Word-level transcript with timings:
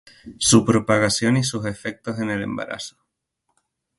su 0.39 0.65
propagación 0.65 1.37
y 1.37 1.43
sus 1.43 1.63
efectos 1.67 2.17
en 2.17 2.31
el 2.31 2.41
embarazo 2.41 2.97